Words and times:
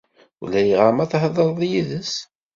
Ulayɣer 0.43 0.91
ma 0.93 1.05
thedreḍ 1.11 1.59
yid-s. 1.69 2.13